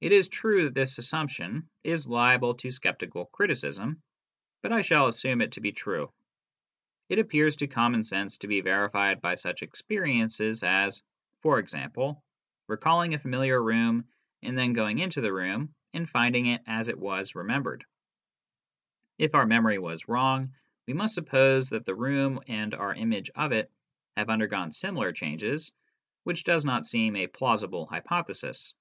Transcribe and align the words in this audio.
It 0.00 0.12
is 0.12 0.30
true 0.30 0.64
that 0.64 0.72
this 0.74 0.96
assumption 0.96 1.68
is 1.84 2.06
liable 2.08 2.54
to 2.54 2.70
sceptical 2.70 3.26
criticism, 3.26 4.02
but 4.62 4.72
I 4.72 4.80
shall 4.80 5.08
assume 5.08 5.42
it 5.42 5.52
to 5.52 5.60
be 5.60 5.72
true. 5.72 6.10
It 7.10 7.18
appears 7.18 7.56
to 7.56 7.66
common 7.66 8.02
sense 8.02 8.38
to 8.38 8.48
be 8.48 8.62
verified 8.62 9.20
by 9.20 9.34
such 9.34 9.62
experiences 9.62 10.62
as, 10.62 11.02
e.g., 11.44 11.78
recalling 12.66 13.12
a 13.12 13.18
familiar 13.18 13.62
room, 13.62 14.08
and 14.40 14.56
then 14.56 14.72
going 14.72 15.00
into 15.00 15.20
the 15.20 15.34
room 15.34 15.74
and 15.92 16.08
finding 16.08 16.46
it 16.46 16.62
as 16.66 16.88
it 16.88 16.98
was 16.98 17.32
remem 17.32 17.50
HOW 17.50 17.62
PROPOSITIONS 17.62 17.86
MEAN. 17.86 19.28
23 19.28 19.28
bered. 19.28 19.28
If 19.28 19.34
our 19.34 19.46
memory 19.46 19.78
was 19.78 20.08
wrong, 20.08 20.54
we 20.86 20.94
must 20.94 21.14
suppose 21.14 21.68
that 21.68 21.84
the 21.84 21.94
room 21.94 22.40
and 22.46 22.72
our 22.72 22.94
image 22.94 23.28
of 23.34 23.52
it 23.52 23.70
have 24.16 24.30
undergone 24.30 24.72
similar 24.72 25.12
changes, 25.12 25.70
which 26.24 26.44
does 26.44 26.64
not 26.64 26.86
seem 26.86 27.16
a 27.16 27.26
plausible 27.26 27.84
hypothesis. 27.84 28.72